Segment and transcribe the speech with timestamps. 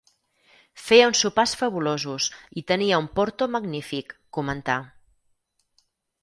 [0.85, 2.29] "Feia uns sopars fabulosos.
[2.61, 4.81] I tenia un porto magnífic", comentà.